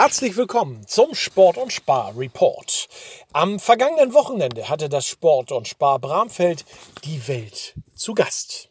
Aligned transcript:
Herzlich 0.00 0.36
willkommen 0.36 0.86
zum 0.86 1.12
Sport 1.16 1.56
und 1.56 1.72
Spar 1.72 2.16
Report. 2.16 2.86
Am 3.32 3.58
vergangenen 3.58 4.14
Wochenende 4.14 4.68
hatte 4.68 4.88
das 4.88 5.06
Sport 5.08 5.50
und 5.50 5.66
Spar 5.66 5.98
Bramfeld 5.98 6.64
die 7.02 7.26
Welt 7.26 7.74
zu 7.96 8.14
Gast. 8.14 8.68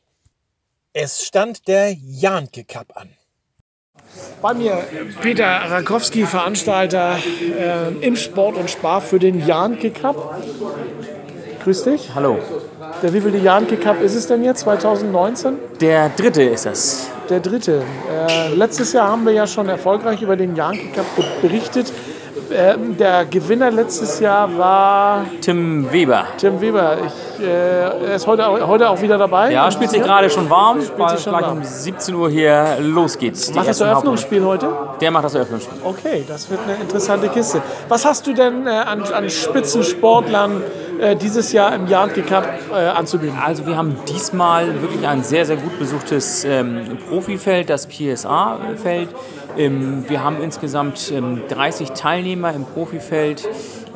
Es 0.94 1.26
stand 1.26 1.68
der 1.68 1.92
Janke 1.92 2.64
Cup 2.64 2.96
an. 2.96 3.10
Bei 4.42 4.54
mir 4.54 4.88
Peter 5.22 5.46
Rakowski, 5.46 6.26
Veranstalter 6.26 7.20
äh, 7.42 7.90
im 8.00 8.16
Sport 8.16 8.56
und 8.56 8.70
Spar 8.70 9.02
für 9.02 9.20
den 9.20 9.46
Janke 9.46 9.92
Cup. 9.92 10.42
Grüß 11.62 11.84
dich. 11.84 12.16
Hallo. 12.16 12.40
Der 13.04 13.14
wievielte 13.14 13.38
Janke 13.38 13.78
Cup 13.78 14.02
ist 14.02 14.16
es 14.16 14.26
denn 14.28 14.44
jetzt? 14.44 14.62
2019? 14.62 15.58
Der 15.80 16.10
dritte 16.10 16.42
ist 16.42 16.66
es. 16.66 17.10
Der 17.30 17.40
dritte. 17.40 17.84
Äh, 18.28 18.56
letztes 18.56 18.94
Jahr 18.94 19.10
haben 19.12 19.26
wir 19.26 19.34
ja 19.34 19.46
schon 19.46 19.70
erfolgreich 19.70 20.22
über 20.22 20.36
den 20.36 20.56
Yankee 20.56 20.90
Cup 20.96 21.06
berichtet. 21.42 21.94
Ähm, 22.50 22.96
der 22.98 23.26
Gewinner 23.26 23.70
letztes 23.70 24.20
Jahr 24.20 24.58
war 24.58 25.26
Tim 25.42 25.92
Weber. 25.92 26.24
Tim 26.38 26.60
Weber. 26.62 26.98
Ich, 27.06 27.44
äh, 27.46 27.50
er 27.50 28.16
ist 28.16 28.26
heute, 28.26 28.48
heute 28.68 28.90
auch 28.90 29.02
wieder 29.02 29.18
dabei. 29.18 29.52
Ja, 29.52 29.70
spielt 29.70 29.92
sich 29.92 30.02
gerade 30.02 30.30
schon 30.30 30.50
warm, 30.50 30.82
Spielt 30.82 30.98
weil 30.98 31.10
sich 31.10 31.22
schon 31.24 31.34
gleich 31.34 31.46
warm. 31.46 31.58
um 31.58 31.64
17 31.64 32.16
Uhr 32.16 32.30
hier 32.30 32.78
los 32.80 33.18
geht's. 33.18 33.54
Macht 33.54 33.68
das 33.68 33.82
Eröffnungsspiel 33.82 34.44
heute? 34.44 34.70
Der 35.02 35.12
macht 35.12 35.26
das 35.26 35.36
Eröffnungsspiel. 35.36 35.78
Okay, 35.84 36.24
das 36.28 36.50
wird 36.50 36.62
eine 36.66 36.78
interessante 36.78 37.28
Kiste. 37.30 37.62
Was 37.90 38.06
hast 38.06 38.26
du 38.26 38.34
denn 38.34 38.66
äh, 38.66 38.70
an, 38.70 39.04
an 39.04 39.30
Spitzensportlern 39.30 40.64
äh, 41.00 41.16
dieses 41.16 41.52
Jahr 41.52 41.74
im 41.76 41.88
Yankee 41.88 42.22
Cup 42.22 42.48
äh, 42.72 42.76
anzubieten? 42.76 43.38
Also 43.44 43.66
wir 43.66 43.78
haben 43.78 43.96
diesmal 44.08 44.82
wirklich 44.82 45.08
ein 45.08 45.24
sehr, 45.24 45.46
sehr 45.46 45.58
gut 45.58 45.78
besuchtes 45.80 46.44
ähm, 46.44 46.98
Profifeld, 47.10 47.70
das 47.70 47.88
PSA-Feld. 47.88 49.10
Ähm, 49.58 50.06
wir 50.08 50.24
haben 50.24 50.42
insgesamt 50.42 51.12
ähm, 51.12 51.42
30 51.50 51.92
Teilnehmer 51.92 52.54
im 52.54 52.66
Profifeld, 52.66 53.48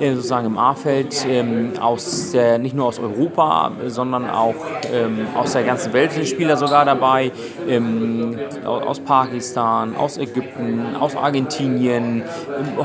sozusagen 0.09 0.47
im 0.47 0.57
A-Feld, 0.57 1.25
ähm, 1.29 1.73
aus 1.79 2.31
der, 2.31 2.57
nicht 2.57 2.75
nur 2.75 2.87
aus 2.87 2.99
Europa, 2.99 3.71
äh, 3.85 3.89
sondern 3.89 4.29
auch 4.29 4.55
ähm, 4.91 5.27
aus 5.35 5.53
der 5.53 5.63
ganzen 5.63 5.93
Welt 5.93 6.11
sind 6.11 6.27
Spieler 6.27 6.57
sogar 6.57 6.85
dabei, 6.85 7.31
ähm, 7.67 8.37
au- 8.65 8.79
aus 8.79 8.99
Pakistan, 8.99 9.95
aus 9.95 10.17
Ägypten, 10.17 10.95
aus 10.99 11.15
Argentinien, 11.15 12.23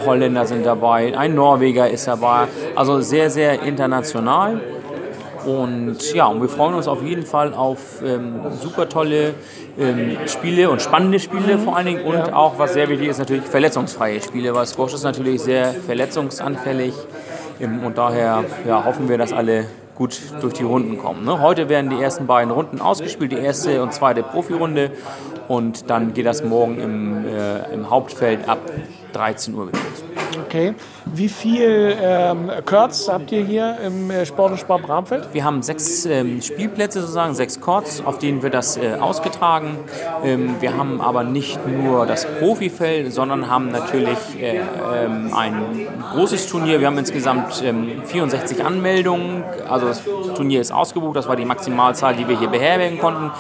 Holländer 0.04 0.44
sind 0.46 0.64
dabei, 0.66 1.16
ein 1.16 1.34
Norweger 1.34 1.88
ist 1.88 2.06
dabei, 2.06 2.44
also 2.74 3.00
sehr, 3.00 3.30
sehr 3.30 3.62
international. 3.62 4.60
Und 5.46 6.12
ja, 6.12 6.26
und 6.26 6.42
wir 6.42 6.48
freuen 6.48 6.74
uns 6.74 6.88
auf 6.88 7.02
jeden 7.04 7.24
Fall 7.24 7.54
auf 7.54 8.02
ähm, 8.04 8.40
super 8.60 8.88
tolle 8.88 9.34
ähm, 9.78 10.18
Spiele 10.26 10.68
und 10.68 10.82
spannende 10.82 11.20
Spiele 11.20 11.56
vor 11.58 11.76
allen 11.76 11.86
Dingen 11.86 12.04
und 12.04 12.32
auch, 12.32 12.58
was 12.58 12.72
sehr 12.72 12.88
wichtig 12.88 13.08
ist, 13.08 13.18
natürlich 13.18 13.44
verletzungsfreie 13.44 14.20
Spiele, 14.20 14.52
weil 14.54 14.66
Squash 14.66 14.94
ist 14.94 15.04
natürlich 15.04 15.42
sehr 15.42 15.72
verletzungsanfällig 15.72 16.94
ähm, 17.60 17.84
und 17.84 17.96
daher 17.96 18.44
ja, 18.66 18.84
hoffen 18.84 19.08
wir, 19.08 19.18
dass 19.18 19.32
alle 19.32 19.66
gut 19.94 20.20
durch 20.40 20.54
die 20.54 20.64
Runden 20.64 20.98
kommen. 20.98 21.24
Ne? 21.24 21.40
Heute 21.40 21.68
werden 21.68 21.90
die 21.90 22.02
ersten 22.02 22.26
beiden 22.26 22.50
Runden 22.50 22.80
ausgespielt, 22.80 23.30
die 23.30 23.38
erste 23.38 23.82
und 23.84 23.92
zweite 23.94 24.24
Profirunde 24.24 24.90
und 25.46 25.88
dann 25.88 26.12
geht 26.12 26.26
das 26.26 26.42
morgen 26.42 26.80
im, 26.80 27.24
äh, 27.24 27.72
im 27.72 27.88
Hauptfeld 27.88 28.48
ab 28.48 28.58
13 29.12 29.54
Uhr. 29.54 29.68
Okay. 30.44 30.74
Wie 31.14 31.28
viel 31.28 31.96
ähm, 32.02 32.50
Kurz 32.64 33.08
habt 33.08 33.30
ihr 33.30 33.44
hier 33.44 33.78
im 33.84 34.10
äh, 34.10 34.26
Sport 34.26 34.52
und 34.52 34.58
Spar 34.58 34.80
Bramfeld? 34.80 35.28
Wir 35.32 35.44
haben 35.44 35.62
sechs 35.62 36.04
ähm, 36.04 36.42
Spielplätze 36.42 37.00
sozusagen, 37.00 37.32
sechs 37.34 37.60
Courts, 37.60 38.02
auf 38.04 38.18
denen 38.18 38.42
wird 38.42 38.54
das 38.54 38.76
äh, 38.76 38.94
ausgetragen. 38.94 39.78
Ähm, 40.24 40.56
wir 40.58 40.76
haben 40.76 41.00
aber 41.00 41.22
nicht 41.22 41.60
nur 41.64 42.06
das 42.06 42.26
Profifeld, 42.40 43.12
sondern 43.12 43.48
haben 43.48 43.70
natürlich 43.70 44.18
äh, 44.40 44.58
ähm, 44.58 45.32
ein 45.32 45.86
großes 46.12 46.48
Turnier. 46.48 46.80
Wir 46.80 46.88
haben 46.88 46.98
insgesamt 46.98 47.62
ähm, 47.64 48.02
64 48.04 48.64
Anmeldungen, 48.64 49.44
also 49.68 49.86
das 49.86 50.02
Turnier 50.34 50.60
ist 50.60 50.72
ausgebucht, 50.72 51.14
das 51.16 51.28
war 51.28 51.36
die 51.36 51.44
Maximalzahl, 51.44 52.16
die 52.16 52.26
wir 52.26 52.36
hier 52.36 52.48
beherbergen 52.48 52.98
konnten. 52.98 53.30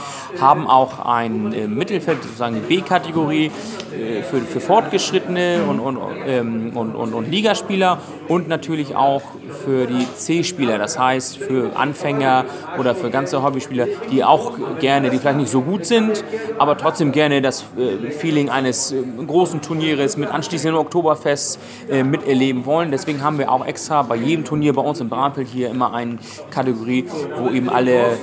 Haben 0.40 0.68
auch 0.68 1.04
ein 1.04 1.52
äh, 1.52 1.66
Mittelfeld, 1.66 2.22
sozusagen 2.22 2.54
die 2.54 2.76
B-Kategorie 2.76 3.50
äh, 3.96 4.22
für, 4.22 4.40
für 4.40 4.60
Fortgeschrittene 4.60 5.64
und, 5.68 5.80
und, 5.80 5.98
ähm, 6.26 6.76
und, 6.76 6.94
und, 6.94 7.12
und 7.12 7.30
Ligaspieler 7.56 7.98
und 8.28 8.48
natürlich 8.48 8.96
auch 8.96 9.22
für 9.64 9.86
die 9.86 10.06
C-Spieler, 10.14 10.78
das 10.78 10.98
heißt 10.98 11.38
für 11.38 11.76
Anfänger 11.76 12.44
oder 12.78 12.94
für 12.94 13.10
ganze 13.10 13.42
Hobbyspieler, 13.42 13.86
die 14.10 14.24
auch 14.24 14.52
gerne, 14.80 15.10
die 15.10 15.18
vielleicht 15.18 15.38
nicht 15.38 15.50
so 15.50 15.62
gut 15.62 15.86
sind, 15.86 16.24
aber 16.58 16.76
trotzdem 16.76 17.12
gerne 17.12 17.40
das 17.40 17.64
äh, 17.78 18.10
Feeling 18.10 18.50
eines 18.50 18.92
äh, 18.92 19.02
großen 19.26 19.62
Turnieres 19.62 20.16
mit 20.16 20.28
anschließendem 20.28 20.78
Oktoberfest 20.78 21.58
äh, 21.88 22.02
miterleben 22.02 22.66
wollen. 22.66 22.90
Deswegen 22.90 23.22
haben 23.22 23.38
wir 23.38 23.50
auch 23.50 23.64
extra 23.64 24.02
bei 24.02 24.16
jedem 24.16 24.44
Turnier 24.44 24.74
bei 24.74 24.82
uns 24.82 25.00
im 25.00 25.08
Bramfeld 25.08 25.48
hier 25.48 25.70
immer 25.70 25.94
eine 25.94 26.18
Kategorie, 26.50 27.06
wo 27.38 27.50
eben 27.50 27.68
alle 27.68 28.18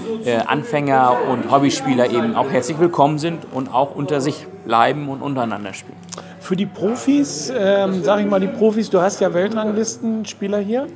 Anfänger 0.47 1.17
und 1.31 1.51
Hobbyspieler 1.51 2.09
eben 2.11 2.35
auch 2.35 2.49
herzlich 2.49 2.79
willkommen 2.79 3.17
sind 3.17 3.45
und 3.51 3.73
auch 3.73 3.95
unter 3.95 4.21
sich 4.21 4.45
bleiben 4.65 5.09
und 5.09 5.21
untereinander 5.21 5.73
spielen. 5.73 5.97
Für 6.43 6.57
die 6.57 6.65
Profis, 6.65 7.53
ähm, 7.57 8.03
sag 8.03 8.19
ich 8.19 8.25
mal, 8.25 8.41
die 8.41 8.47
Profis, 8.47 8.89
du 8.89 8.99
hast 8.99 9.21
ja 9.21 9.33
Weltranglistenspieler 9.33 10.57
hier. 10.57 10.87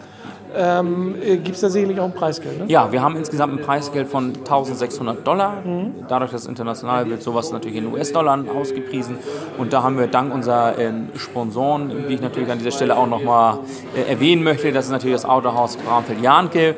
Ähm, 0.54 1.16
Gibt 1.22 1.56
es 1.56 1.62
da 1.62 1.70
sicherlich 1.70 1.98
auch 2.02 2.06
ein 2.06 2.14
Preisgeld, 2.14 2.60
ne? 2.60 2.66
Ja, 2.68 2.92
wir 2.92 3.02
haben 3.02 3.16
insgesamt 3.16 3.54
ein 3.54 3.62
Preisgeld 3.62 4.10
von 4.10 4.34
1600 4.36 5.26
Dollar. 5.26 5.64
Dadurch, 6.10 6.32
dass 6.32 6.42
es 6.42 6.48
international 6.48 7.10
wird, 7.10 7.24
sowas 7.24 7.54
natürlich 7.54 7.78
in 7.78 7.94
US-Dollar 7.94 8.44
ausgepriesen. 8.54 9.20
Und 9.58 9.72
da 9.72 9.84
haben 9.84 9.98
wir 9.98 10.08
dank 10.08 10.34
unserer 10.34 10.78
ähm, 10.78 11.08
Sponsoren, 11.16 11.94
die 12.10 12.16
ich 12.16 12.22
natürlich 12.22 12.52
an 12.52 12.58
dieser 12.58 12.72
Stelle 12.72 12.98
auch 12.98 13.08
nochmal 13.08 13.60
äh, 13.96 14.12
erwähnen 14.12 14.44
möchte, 14.44 14.74
das 14.74 14.86
ist 14.86 14.92
natürlich 14.92 15.16
das 15.16 15.26
Autohaus 15.26 15.78
Bramfeld-Jahnke 15.78 16.70
äh, 16.70 16.76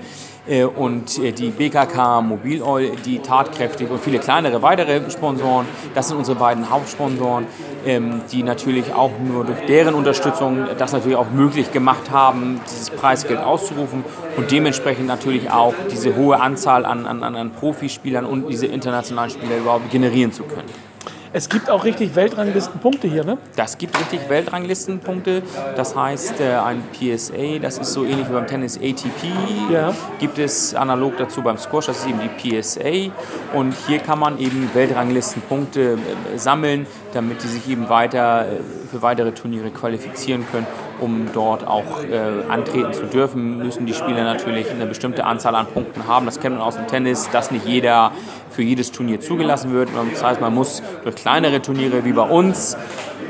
und 0.66 1.19
äh, 1.19 1.31
die 1.31 1.50
BKK 1.50 2.22
Mobil 2.22 2.61
Oil, 2.61 2.91
die 3.05 3.19
tatkräftig 3.19 3.89
und 3.89 4.00
viele 4.00 4.19
kleinere 4.19 4.61
weitere 4.61 5.09
Sponsoren. 5.09 5.66
Das 5.94 6.07
sind 6.07 6.17
unsere 6.17 6.38
beiden 6.38 6.69
Hauptsponsoren, 6.69 7.47
ähm, 7.85 8.22
die 8.31 8.44
natürlich 8.44 8.94
auch 8.94 9.11
nur 9.19 9.45
durch 9.45 9.66
deren 9.67 9.94
Unterstützung 9.94 10.66
das 10.78 10.94
natürlich 10.94 11.17
auch 11.17 11.29
möglich 11.29 11.72
gemacht 11.72 12.11
haben, 12.11 12.59
dieses 12.69 12.89
Preisgeld 12.89 13.39
auszurufen 13.39 14.03
und 14.38 14.51
dementsprechend 14.51 15.07
natürlich 15.07 15.51
auch 15.51 15.73
diese 15.91 16.16
hohe 16.16 16.39
Anzahl 16.39 16.85
an, 16.85 17.05
an, 17.05 17.23
an 17.23 17.35
an 17.35 17.51
Profispielern 17.51 18.25
und 18.25 18.49
diese 18.49 18.67
internationalen 18.67 19.31
Spieler 19.31 19.57
überhaupt 19.57 19.89
generieren 19.91 20.31
zu 20.31 20.44
können. 20.44 20.88
Es 21.31 21.47
gibt 21.47 21.69
auch 21.69 21.84
richtig 21.84 22.16
Weltranglistenpunkte 22.16 23.07
hier, 23.07 23.23
ne? 23.23 23.38
Das 23.56 23.78
gibt 23.78 24.00
richtig 24.00 24.28
Weltranglistenpunkte. 24.29 25.44
Das 25.75 25.95
heißt, 25.95 26.40
äh, 26.40 26.56
ein 26.56 26.81
PSA, 26.91 27.59
das 27.62 27.78
ist 27.78 27.94
so 27.94 28.03
ähnlich 28.03 28.28
wie 28.29 28.34
beim 28.34 28.47
Tennis 28.47 28.78
ATP, 28.78 29.31
Ja. 29.72 29.94
gibt 30.19 30.40
es 30.40 30.73
analog 30.73 31.17
dazu 31.17 31.44
beim 31.44 31.59
Squash, 31.59 31.85
das 31.85 32.00
ist 32.00 32.07
eben 32.07 32.19
die 32.19 32.59
PSA. 32.62 33.12
Und 33.53 33.75
hier 33.88 34.00
kann 34.00 34.17
man 34.17 34.40
eben 34.40 34.69
Weltranglistenpunkte 34.73 35.94
äh, 35.94 36.38
sammeln, 36.38 36.88
damit 37.13 37.44
die 37.44 37.47
sich 37.47 37.69
eben 37.69 37.90
weiter 37.90 38.47
äh, 38.47 38.56
für 38.90 39.03
weitere 39.03 39.31
Turniere 39.31 39.69
qualifizieren 39.69 40.46
können. 40.51 40.66
Um 41.01 41.27
dort 41.33 41.65
auch 41.65 42.03
äh, 42.03 42.49
antreten 42.49 42.93
zu 42.93 43.03
dürfen, 43.03 43.59
müssen 43.59 43.85
die 43.85 43.93
Spieler 43.93 44.23
natürlich 44.23 44.69
eine 44.69 44.85
bestimmte 44.85 45.25
Anzahl 45.25 45.55
an 45.55 45.67
Punkten 45.67 46.07
haben. 46.07 46.25
Das 46.25 46.39
kennt 46.39 46.55
man 46.55 46.63
aus 46.63 46.75
dem 46.75 46.87
Tennis, 46.87 47.29
dass 47.31 47.51
nicht 47.51 47.65
jeder 47.65 48.11
für 48.49 48.63
jedes 48.63 48.91
Turnier 48.91 49.21
zugelassen 49.21 49.71
wird. 49.71 49.89
Das 50.11 50.23
heißt, 50.23 50.41
man 50.41 50.53
muss 50.53 50.83
durch 51.03 51.15
kleinere 51.15 51.61
Turniere 51.61 52.03
wie 52.03 52.11
bei 52.11 52.23
uns 52.23 52.75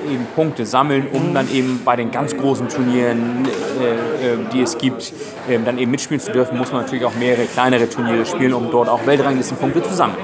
eben 0.10 0.26
Punkte 0.36 0.66
sammeln, 0.66 1.08
um 1.12 1.34
dann 1.34 1.52
eben 1.52 1.82
bei 1.84 1.96
den 1.96 2.12
ganz 2.12 2.36
großen 2.36 2.70
Turnieren, 2.70 3.48
äh, 3.80 4.34
äh, 4.34 4.38
die 4.54 4.62
es 4.62 4.78
gibt, 4.78 5.14
ähm, 5.50 5.66
dann 5.66 5.78
eben 5.78 5.92
mitspielen 5.92 6.22
zu 6.22 6.32
dürfen, 6.32 6.58
muss 6.58 6.72
man 6.72 6.82
natürlich 6.84 7.06
auch 7.06 7.16
mehrere 7.16 7.46
kleinere 7.46 7.90
Turniere 7.90 8.26
spielen, 8.26 8.54
um 8.54 8.72
dort 8.72 8.90
auch 8.90 9.06
Weltranglistenpunkte 9.06 9.84
zu 9.84 9.94
sammeln. 9.94 10.18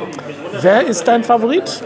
Wer 0.62 0.86
ist 0.86 1.04
dein 1.08 1.24
Favorit? 1.24 1.84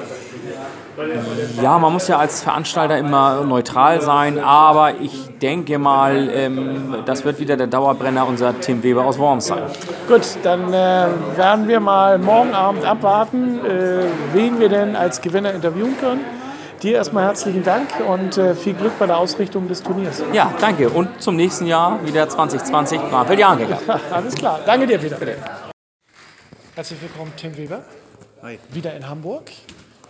Ja, 1.61 1.77
man 1.77 1.93
muss 1.93 2.07
ja 2.07 2.17
als 2.17 2.41
Veranstalter 2.43 2.97
immer 2.97 3.43
neutral 3.43 4.01
sein, 4.01 4.39
aber 4.39 4.95
ich 4.99 5.29
denke 5.39 5.77
mal, 5.77 6.29
ähm, 6.33 6.95
das 7.05 7.25
wird 7.25 7.39
wieder 7.39 7.57
der 7.57 7.67
Dauerbrenner 7.67 8.27
unser 8.27 8.59
Tim 8.59 8.83
Weber 8.83 9.05
aus 9.05 9.17
Worms 9.17 9.47
sein. 9.47 9.63
Gut, 10.07 10.21
dann 10.43 10.73
äh, 10.73 11.07
werden 11.35 11.67
wir 11.67 11.79
mal 11.79 12.17
morgen 12.17 12.53
Abend 12.53 12.85
abwarten, 12.85 13.65
äh, 13.65 14.05
wen 14.33 14.59
wir 14.59 14.69
denn 14.69 14.95
als 14.95 15.21
Gewinner 15.21 15.53
interviewen 15.53 15.97
können. 15.99 16.21
Dir 16.81 16.93
erstmal 16.93 17.25
herzlichen 17.25 17.63
Dank 17.63 17.89
und 18.07 18.37
äh, 18.37 18.55
viel 18.55 18.73
Glück 18.73 18.97
bei 18.99 19.05
der 19.05 19.17
Ausrichtung 19.17 19.67
des 19.67 19.83
Turniers. 19.83 20.23
Ja, 20.31 20.53
danke 20.61 20.89
und 20.89 21.21
zum 21.21 21.35
nächsten 21.35 21.65
Jahr 21.65 21.99
wieder 22.05 22.29
2020 22.29 23.01
Bramfeld 23.01 23.39
Jahngegangen. 23.39 23.83
Alles 24.11 24.33
klar, 24.35 24.61
danke 24.65 24.87
dir, 24.87 24.97
Peter. 24.97 25.17
Herzlich 26.75 27.01
willkommen, 27.01 27.33
Tim 27.35 27.57
Weber. 27.57 27.81
Hi, 28.41 28.57
Wieder 28.71 28.95
in 28.95 29.09
Hamburg, 29.09 29.51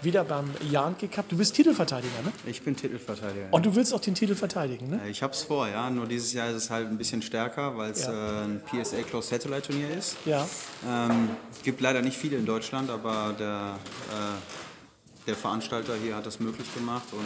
wieder 0.02 0.24
beim 0.24 0.50
Jahnke 0.70 1.08
Cup. 1.08 1.28
Du 1.30 1.38
bist 1.38 1.56
Titelverteidiger, 1.56 2.22
ne? 2.24 2.32
ich 2.46 2.62
bin 2.62 2.76
Titelverteidiger. 2.76 3.48
Und 3.52 3.66
du 3.66 3.76
willst 3.76 3.94
auch 3.94 4.00
den 4.00 4.16
Titel 4.16 4.36
verteidigen, 4.36 4.90
ne? 4.90 5.02
Ich 5.10 5.22
hab's 5.24 5.44
vor, 5.44 5.68
ja. 5.68 5.90
Nur 5.90 6.06
dieses 6.08 6.34
Jahr 6.34 6.50
ist 6.50 6.56
es 6.56 6.70
halt 6.70 6.88
ein 6.88 6.98
bisschen 6.98 7.22
stärker, 7.22 7.78
weil 7.78 7.92
es 7.92 8.04
Ja. 8.04 8.42
äh, 8.42 8.46
ein 8.46 8.62
PSA 8.66 9.02
Closed 9.04 9.30
Satellite 9.30 9.62
Turnier 9.68 9.90
ist. 9.98 10.16
Ja. 10.26 10.48
Ähm, 10.88 11.30
gibt 11.64 11.82
leider 11.82 12.02
nicht 12.02 12.18
viele 12.18 12.38
in 12.38 12.46
Deutschland, 12.46 12.90
aber 12.90 13.34
der, 13.38 13.78
äh, 14.12 15.26
der 15.28 15.36
Veranstalter 15.36 15.94
hier 16.02 16.16
hat 16.16 16.26
das 16.26 16.40
möglich 16.40 16.68
gemacht 16.74 17.08
und 17.12 17.26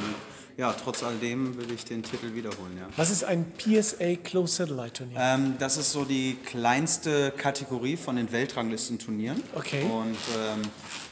ja, 0.57 0.73
trotz 0.73 1.03
alledem 1.03 1.57
will 1.57 1.71
ich 1.71 1.85
den 1.85 2.03
Titel 2.03 2.33
wiederholen. 2.35 2.77
Ja. 2.77 2.87
Was 2.95 3.09
ist 3.09 3.23
ein 3.23 3.45
PSA 3.57 4.15
Close 4.23 4.55
Satellite 4.55 4.93
Turnier? 4.93 5.17
Ähm, 5.19 5.55
das 5.59 5.77
ist 5.77 5.91
so 5.91 6.05
die 6.05 6.37
kleinste 6.45 7.31
Kategorie 7.31 7.97
von 7.97 8.15
den 8.15 8.31
Weltranglistenturnieren. 8.31 9.41
Okay. 9.55 9.83
Und 9.83 10.17
ähm, 10.37 10.61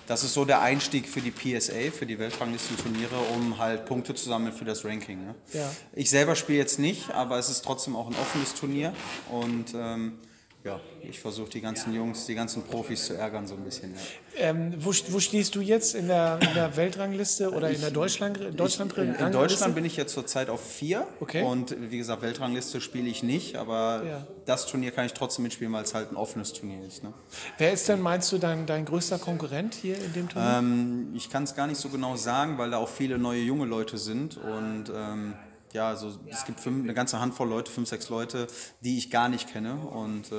das 0.08 0.24
ist 0.24 0.34
so 0.34 0.46
der 0.46 0.62
Einstieg 0.62 1.08
für 1.08 1.22
die 1.22 1.32
PSA, 1.32 1.92
für 1.92 2.06
die 2.06 2.20
Weltranglistenturniere, 2.20 3.16
um 3.34 3.58
halt 3.58 3.86
Punkte 3.86 4.14
zu 4.14 4.28
sammeln 4.28 4.54
für 4.54 4.66
das 4.66 4.84
Ranking. 4.84 5.26
Ne? 5.26 5.36
Ja. 5.54 5.72
Ich 5.94 6.10
selber 6.10 6.36
spiele 6.36 6.58
jetzt 6.58 6.80
nicht, 6.80 7.12
aber 7.12 7.38
es 7.40 7.50
ist 7.50 7.64
trotzdem 7.64 7.96
auch 7.96 8.08
ein 8.08 8.16
offenes 8.22 8.54
Turnier. 8.54 8.94
Und 9.32 9.74
ähm, 9.74 10.20
ja, 10.64 10.80
ich 11.02 11.20
versuche 11.20 11.50
die 11.50 11.62
ganzen 11.62 11.94
Jungs, 11.94 12.28
die 12.28 12.36
ganzen 12.36 12.62
Profis 12.64 13.06
zu 13.06 13.16
ärgern 13.16 13.48
so 13.48 13.56
ein 13.56 13.64
bisschen. 13.64 13.96
Ja. 13.96 14.50
Ähm, 14.50 14.74
wo, 14.78 14.92
wo 15.10 15.20
stehst 15.20 15.56
du 15.56 15.62
jetzt 15.62 15.96
in 15.96 16.08
der, 16.08 16.38
in 16.40 16.54
der 16.54 16.78
Weltrangliste 16.78 17.52
oder 17.52 17.72
in 17.72 17.82
der 17.82 17.90
Deutschland, 17.90 18.40
Deutschland 18.58 18.96
In, 18.98 19.16
in 19.16 19.32
Deutschland 19.32 19.74
bin 19.74 19.86
ich 19.86 19.98
jetzt 19.98 20.14
zurzeit 20.14 20.50
auf 20.50 20.62
vier. 20.64 21.08
Okay. 21.20 21.44
Und 21.44 21.76
wie 21.90 21.98
gesagt, 21.98 22.22
Weltrangliste 22.22 22.80
spiele 22.80 23.10
ich 23.10 23.24
nicht, 23.24 23.56
aber 23.56 24.04
Ja. 24.06 24.28
das 24.46 24.68
Turnier 24.68 24.92
kann 24.92 25.06
ich 25.08 25.14
trotzdem 25.14 25.44
mitspielen, 25.44 25.74
weil 25.74 25.84
es 25.84 25.96
halt 25.96 26.12
ein 26.12 26.16
offenes 26.16 26.54
Turnier 26.54 26.86
ist. 26.86 27.04
Ne? 27.04 27.12
Wer 27.58 27.74
ist 27.74 27.90
denn, 27.90 28.00
meinst 28.00 28.32
du, 28.32 28.38
dein, 28.38 28.68
dein 28.68 28.86
größter 28.86 29.18
Konkurrent 29.18 29.74
hier 29.74 29.98
in 29.98 30.14
dem 30.14 30.30
Turnier? 30.30 30.58
Ähm, 30.60 31.12
ich 31.16 31.30
kann 31.32 31.44
es 31.44 31.56
gar 31.56 31.66
nicht 31.66 31.80
so 31.82 31.90
genau 31.90 32.16
sagen, 32.16 32.58
weil 32.60 32.70
da 32.70 32.78
auch 32.78 32.90
viele 32.90 33.18
neue 33.18 33.42
junge 33.42 33.66
Leute 33.66 33.98
sind 33.98 34.38
und 34.38 34.86
ähm, 34.96 35.34
ja, 35.74 35.88
also 35.88 36.12
es 36.30 36.46
gibt 36.46 36.60
fünf, 36.60 36.84
eine 36.84 36.94
ganze 36.94 37.20
Handvoll 37.20 37.50
Leute, 37.50 37.72
fünf, 37.72 37.90
sechs 37.90 38.10
Leute, 38.10 38.48
die 38.82 38.98
ich 38.98 39.10
gar 39.10 39.30
nicht 39.30 39.52
kenne 39.52 39.76
und 39.76 40.32
äh, 40.32 40.36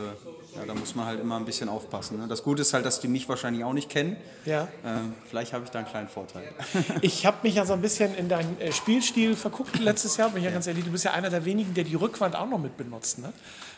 ja, 0.56 0.66
da 0.66 0.74
muss 0.74 0.94
man 0.94 1.06
halt 1.06 1.20
immer 1.20 1.36
ein 1.36 1.44
bisschen 1.44 1.68
aufpassen. 1.68 2.18
Ne? 2.18 2.28
Das 2.28 2.42
Gute 2.42 2.62
ist 2.62 2.74
halt, 2.74 2.84
dass 2.84 3.00
die 3.00 3.08
mich 3.08 3.28
wahrscheinlich 3.28 3.64
auch 3.64 3.72
nicht 3.72 3.88
kennen. 3.88 4.16
Ja. 4.44 4.68
Ähm, 4.84 5.14
vielleicht 5.28 5.52
habe 5.52 5.64
ich 5.64 5.70
da 5.70 5.80
einen 5.80 5.88
kleinen 5.88 6.08
Vorteil. 6.08 6.44
Ich 7.00 7.26
habe 7.26 7.38
mich 7.42 7.54
ja 7.54 7.64
so 7.64 7.72
ein 7.72 7.80
bisschen 7.80 8.14
in 8.14 8.28
deinen 8.28 8.60
äh, 8.60 8.72
Spielstil 8.72 9.34
verguckt 9.36 9.78
letztes 9.78 10.16
Jahr, 10.16 10.30
bin 10.30 10.38
ich 10.38 10.44
ja 10.44 10.50
ganz 10.50 10.66
ehrlich, 10.66 10.84
du 10.84 10.90
bist 10.90 11.04
ja 11.04 11.12
einer 11.12 11.30
der 11.30 11.44
wenigen, 11.44 11.74
der 11.74 11.84
die 11.84 11.94
Rückwand 11.94 12.36
auch 12.36 12.48
noch 12.48 12.58
mit 12.58 12.76
benutzt, 12.76 13.18
ne? 13.18 13.32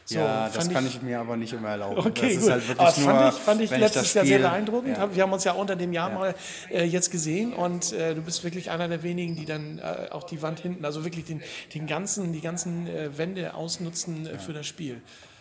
So, 0.07 0.17
ja, 0.19 0.51
das 0.51 0.69
kann 0.69 0.87
ich 0.87 1.01
mir 1.01 1.19
aber 1.19 1.35
nicht 1.37 1.55
immer 1.55 1.69
erlauben. 1.71 1.97
Okay, 1.99 2.35
das 2.35 2.35
gut. 2.35 2.43
ist 2.45 2.51
halt 2.51 2.69
wirklich 2.69 2.79
Aber 2.79 2.89
das 2.89 2.99
nur, 2.99 3.07
fand 3.15 3.35
ich, 3.35 3.41
fand 3.41 3.61
ich 3.63 3.71
letztes 3.71 4.03
das 4.03 4.15
Jahr 4.15 4.27
sehr 4.27 4.39
beeindruckend. 4.41 4.99
Ja. 4.99 5.15
Wir 5.15 5.23
haben 5.23 5.33
uns 5.33 5.45
ja 5.45 5.53
unter 5.53 5.77
dem 5.77 5.95
Jahr 5.95 6.11
mal 6.11 6.35
äh, 6.71 6.85
jetzt 6.85 7.11
gesehen 7.11 7.55
und 7.55 7.93
äh, 7.95 8.15
du 8.15 8.21
bist 8.21 8.45
wirklich 8.45 8.71
einer 8.71 8.87
der 8.89 9.03
wenigen, 9.03 9.35
die 9.35 9.47
dann 9.47 9.79
äh, 9.79 10.11
auch 10.11 10.25
die 10.25 10.43
Wand 10.43 10.61
hinten, 10.61 10.85
also 10.85 11.05
wirklich 11.05 11.25
den, 11.25 11.43
den 11.75 11.87
ganzen, 11.87 12.35
die 12.35 12.43
ganzen 12.43 12.87
äh, 12.87 13.17
Wände 13.17 13.55
ausnutzen 13.55 14.27
äh, 14.27 14.39
für 14.39 14.53
das 14.53 14.67
Spiel. 14.67 15.01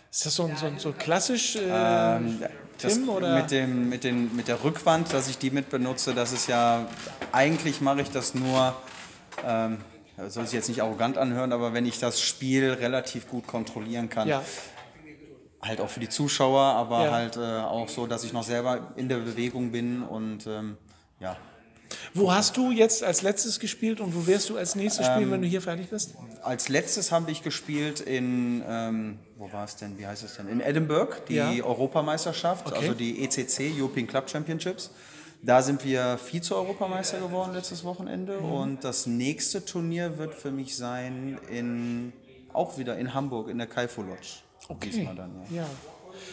Ist 0.09 0.25
das 0.27 0.35
so, 0.35 0.45
ein- 0.45 0.55
so, 0.55 0.71
so 0.77 0.91
klassisch, 0.93 1.57
äh, 1.57 2.15
Ähm, 2.17 2.39
Tim? 2.77 3.09
Oder? 3.09 3.35
Mit, 3.41 3.51
dem, 3.51 3.89
mit, 3.89 4.03
den, 4.05 4.33
mit 4.35 4.47
der 4.47 4.63
Rückwand, 4.63 5.11
dass 5.13 5.27
ich 5.27 5.37
die 5.37 5.51
mit 5.51 5.69
benutze, 5.69 6.13
das 6.13 6.31
ist 6.31 6.47
ja, 6.47 6.87
eigentlich 7.33 7.81
mache 7.81 8.01
ich 8.01 8.11
das 8.11 8.33
nur, 8.33 8.75
ähm, 9.45 9.77
das 10.17 10.33
soll 10.35 10.45
sich 10.45 10.53
jetzt 10.53 10.69
nicht 10.69 10.81
arrogant 10.81 11.17
anhören, 11.17 11.51
aber 11.53 11.73
wenn 11.73 11.85
ich 11.85 11.99
das 11.99 12.21
Spiel 12.21 12.71
relativ 12.71 13.27
gut 13.29 13.47
kontrollieren 13.47 14.09
kann. 14.09 14.27
ja, 14.27 14.43
Halt 15.61 15.79
auch 15.79 15.89
für 15.89 16.01
die 16.01 16.09
Zuschauer, 16.09 16.59
aber 16.61 17.05
Ja. 17.05 17.11
halt 17.13 17.37
äh, 17.37 17.39
auch 17.39 17.87
so, 17.87 18.05
dass 18.05 18.25
ich 18.25 18.33
noch 18.33 18.43
selber 18.43 18.91
in 18.97 19.07
der 19.07 19.17
Bewegung 19.19 19.71
bin 19.71 20.03
und 20.03 20.45
ähm, 20.45 20.75
ja. 21.21 21.37
Wo 22.13 22.33
hast 22.33 22.57
du 22.57 22.71
jetzt 22.71 23.01
als 23.03 23.21
letztes 23.21 23.59
gespielt 23.61 24.01
und 24.01 24.13
wo 24.13 24.27
wirst 24.27 24.49
du 24.49 24.57
als 24.57 24.75
nächstes 24.75 25.07
Ähm, 25.07 25.13
spielen, 25.13 25.31
wenn 25.31 25.41
du 25.41 25.47
hier 25.47 25.61
fertig 25.61 25.87
bist? 25.89 26.15
Als 26.41 26.67
letztes 26.67 27.11
habe 27.13 27.31
ich 27.31 27.43
gespielt 27.43 28.01
in, 28.01 28.61
ähm, 28.67 29.19
wo 29.37 29.51
war 29.53 29.63
es 29.63 29.77
denn, 29.77 29.97
wie 29.97 30.05
heißt 30.05 30.23
es 30.23 30.35
denn? 30.35 30.49
In 30.49 30.59
Edinburgh, 30.59 31.15
die 31.29 31.35
Ja. 31.35 31.49
Europameisterschaft, 31.63 32.67
Okay. 32.67 32.75
also 32.75 32.93
die 32.93 33.23
ECC, 33.23 33.71
European 33.79 34.05
Club 34.07 34.29
Championships. 34.29 34.91
Da 35.45 35.61
sind 35.61 35.83
wir 35.83 36.17
Vize-Europameister 36.17 37.19
geworden 37.19 37.53
letztes 37.53 37.83
Wochenende 37.83 38.39
Mhm. 38.39 38.51
und 38.51 38.83
das 38.83 39.05
nächste 39.07 39.65
Turnier 39.65 40.17
wird 40.17 40.33
für 40.33 40.51
mich 40.51 40.77
sein 40.77 41.37
in, 41.51 42.13
auch 42.53 42.77
wieder 42.77 42.97
in 42.97 43.13
Hamburg, 43.13 43.49
in 43.49 43.57
der 43.57 43.67
Kaifu 43.67 44.03
Lodge. 44.03 44.39
Diesmal 44.81 45.15
dann, 45.15 45.31
ja. 45.51 45.63
ja. 45.63 45.67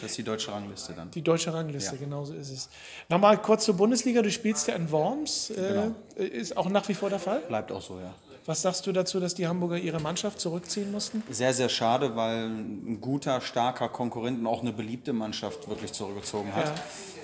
Das 0.01 0.11
ist 0.11 0.17
die 0.17 0.23
deutsche 0.23 0.51
Rangliste 0.53 0.93
dann. 0.93 1.11
Die 1.11 1.21
deutsche 1.21 1.53
Rangliste, 1.53 1.95
Ja. 1.95 1.99
genau 2.01 2.23
so 2.23 2.33
ist 2.35 2.49
es. 2.51 2.69
Nochmal 3.09 3.37
kurz 3.41 3.65
zur 3.65 3.75
Bundesliga. 3.75 4.21
Du 4.21 4.31
spielst 4.31 4.67
ja 4.67 4.75
in 4.75 4.89
Worms. 4.91 5.49
Äh, 5.49 5.55
Genau. 5.55 5.95
Ist 6.15 6.55
auch 6.55 6.69
nach 6.69 6.87
wie 6.87 6.93
vor 6.93 7.09
der 7.09 7.19
Fall. 7.19 7.39
Bleibt 7.41 7.71
auch 7.71 7.81
so, 7.81 7.99
ja. 7.99 8.13
Was 8.45 8.61
sagst 8.63 8.87
du 8.87 8.91
dazu, 8.91 9.19
dass 9.19 9.35
die 9.35 9.47
Hamburger 9.47 9.77
ihre 9.77 9.99
Mannschaft 9.99 10.39
zurückziehen 10.39 10.91
mussten? 10.91 11.23
Sehr, 11.29 11.53
sehr 11.53 11.69
schade, 11.69 12.15
weil 12.15 12.45
ein 12.45 12.99
guter, 12.99 13.39
starker 13.41 13.89
Konkurrent 13.89 14.39
und 14.39 14.47
auch 14.47 14.61
eine 14.61 14.73
beliebte 14.73 15.13
Mannschaft 15.13 15.69
wirklich 15.69 15.93
zurückgezogen 15.93 16.55
hat. 16.55 16.71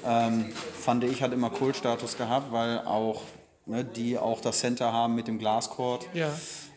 Ähm, 0.05 0.53
fand 0.79 1.03
ich, 1.03 1.23
hat 1.23 1.33
immer 1.33 1.49
Kultstatus 1.49 2.17
gehabt, 2.17 2.51
weil 2.51 2.79
auch 2.79 3.21
ne, 3.65 3.83
die 3.83 4.17
auch 4.17 4.41
das 4.41 4.59
Center 4.59 4.93
haben 4.93 5.15
mit 5.15 5.27
dem 5.27 5.39
Glascourt. 5.39 6.05
Ja. 6.13 6.29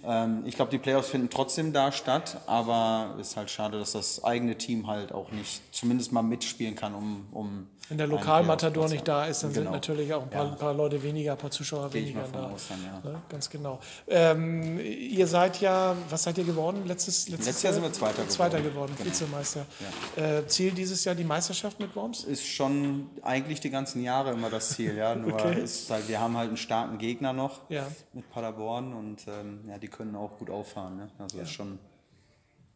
Ähm, 0.04 0.42
ich 0.46 0.54
glaube, 0.56 0.70
die 0.70 0.78
Playoffs 0.78 1.08
finden 1.08 1.28
trotzdem 1.30 1.72
da 1.72 1.92
statt, 1.92 2.38
aber 2.46 3.14
es 3.20 3.28
ist 3.30 3.36
halt 3.36 3.50
schade, 3.50 3.78
dass 3.78 3.92
das 3.92 4.24
eigene 4.24 4.56
Team 4.56 4.86
halt 4.86 5.12
auch 5.12 5.30
nicht 5.30 5.62
zumindest 5.74 6.12
mal 6.12 6.22
mitspielen 6.22 6.74
kann, 6.74 6.94
um. 6.94 7.26
um 7.32 7.66
Wenn 7.88 7.98
der 7.98 8.06
Lokalmatador 8.06 8.88
nicht 8.88 9.08
da 9.08 9.24
ist, 9.26 9.42
dann 9.42 9.50
sind 9.52 9.62
Genau. 9.64 9.74
natürlich 9.74 10.14
auch 10.14 10.22
ein 10.22 10.30
paar, 10.30 10.44
Ja. 10.46 10.54
paar 10.54 10.72
Leute 10.74 11.02
weniger, 11.02 11.32
ein 11.32 11.38
paar 11.38 11.50
Zuschauer 11.50 11.90
Gehe 11.90 12.02
weniger 12.02 12.22
da. 12.32 12.44
aus 12.50 12.68
dann, 12.68 12.78
ja. 12.84 13.10
Ne? 13.10 13.18
Ganz 13.28 13.50
genau. 13.50 13.80
Ähm, 14.06 14.78
ihr 14.78 15.26
seid 15.26 15.60
ja, 15.60 15.96
was 16.08 16.22
seid 16.22 16.38
ihr 16.38 16.44
geworden? 16.44 16.84
Letztes, 16.86 17.28
letztes, 17.28 17.46
Letztes 17.46 17.62
Jahr 17.64 17.72
sind 17.72 17.82
wir 17.82 17.92
Zweiter 17.92 18.28
Zweiter 18.28 18.58
geworden. 18.58 18.70
geworden, 18.70 18.94
Genau. 18.96 19.10
Vizemeister. 19.10 19.66
Äh, 20.14 20.46
Ziel 20.46 20.70
dieses 20.70 21.04
Jahr 21.04 21.16
die 21.16 21.24
Meisterschaft 21.24 21.80
mit 21.80 21.96
Worms? 21.96 22.22
ist 22.22 22.46
schon 22.46 23.10
eigentlich 23.22 23.58
die 23.58 23.70
ganzen 23.70 24.04
Jahre 24.04 24.30
immer 24.30 24.50
das 24.50 24.68
Ziel, 24.70 24.96
ja. 24.96 25.14
Nur 25.16 25.34
Okay. 25.34 25.60
ist 25.60 25.90
halt, 25.90 26.06
wir 26.08 26.20
haben 26.20 26.36
halt 26.36 26.46
einen 26.48 26.56
starken 26.58 26.96
Gegner 26.98 27.32
noch 27.32 27.62
Ja. 27.70 27.88
mit 28.12 28.30
Paderborn 28.30 28.92
und 28.92 29.26
ähm, 29.26 29.64
ja, 29.68 29.78
die 29.78 29.88
können 29.90 30.16
auch 30.16 30.38
gut 30.38 30.50
auffahren. 30.50 30.96
Ne? 30.96 31.08
Also 31.18 31.38
ist 31.38 31.50
schon, 31.50 31.78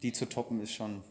die 0.03 0.13
zu 0.13 0.27
toppen 0.29 0.61
ist 0.63 0.73
schon 0.73 1.03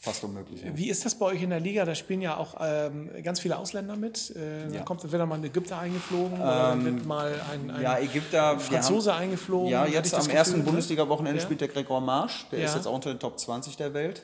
fast 0.00 0.24
unmöglich. 0.24 0.62
Ja. 0.64 0.76
Wie 0.76 0.88
ist 0.90 1.04
das 1.04 1.14
bei 1.16 1.26
euch 1.26 1.42
in 1.42 1.50
der 1.50 1.60
Liga? 1.60 1.84
Da 1.84 1.94
spielen 1.94 2.20
ja 2.22 2.36
auch 2.36 2.56
ähm, 2.60 3.08
ganz 3.22 3.38
viele 3.38 3.56
Ausländer 3.56 3.94
mit. 3.96 4.30
Äh, 4.30 4.34
Da 4.34 4.74
Ja. 4.74 4.78
Ähm, 4.80 4.84
kommt 4.84 5.04
entweder 5.04 5.26
mal 5.26 5.36
ein 5.36 5.44
Ägypter 5.44 5.78
eingeflogen 5.78 6.40
oder 6.40 6.82
wird 6.84 7.06
mal 7.06 7.32
ein, 7.52 7.70
ein 7.70 7.82
Ja, 7.82 7.98
Ägypter. 7.98 8.58
Franzose 8.58 9.12
haben, 9.14 9.22
eingeflogen. 9.22 9.68
Ja, 9.70 9.86
jetzt 9.86 10.12
am 10.14 10.28
ersten 10.28 10.58
ne? 10.58 10.64
Bundesliga-Wochenende 10.64 11.38
Ja. 11.38 11.44
spielt 11.44 11.60
der 11.60 11.68
Gregor 11.68 12.00
Marsch. 12.00 12.46
Der 12.50 12.64
ist 12.64 12.72
Ja. 12.72 12.76
jetzt 12.78 12.86
auch 12.86 12.94
unter 12.94 13.14
den 13.14 13.20
Top 13.20 13.38
20 13.38 13.76
der 13.76 13.94
Welt. 13.94 14.22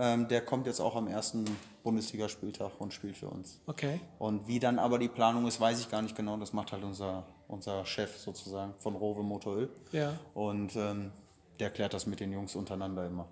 Ähm, 0.00 0.28
der 0.28 0.42
kommt 0.42 0.66
jetzt 0.66 0.80
auch 0.80 0.94
am 0.94 1.08
ersten 1.08 1.44
Bundesligaspieltag 1.82 2.72
und 2.78 2.94
spielt 2.94 3.16
für 3.16 3.28
uns. 3.28 3.60
Okay. 3.66 4.00
Und 4.18 4.46
wie 4.46 4.60
dann 4.60 4.78
aber 4.78 4.98
die 4.98 5.08
Planung 5.08 5.46
ist, 5.46 5.60
weiß 5.60 5.80
ich 5.80 5.90
gar 5.90 6.02
nicht 6.02 6.14
genau. 6.14 6.36
Das 6.36 6.52
macht 6.52 6.70
halt 6.70 6.84
unser, 6.84 7.24
unser 7.48 7.84
Chef 7.84 8.16
sozusagen 8.16 8.74
von 8.78 8.94
Rowe 8.94 9.24
Motoröl. 9.24 9.68
Ja. 9.90 10.12
Und 10.34 10.76
ähm, 10.76 11.10
der 11.58 11.70
klärt 11.70 11.94
das 11.94 12.06
mit 12.06 12.20
den 12.20 12.32
Jungs 12.32 12.54
untereinander 12.54 13.06
immer. 13.06 13.26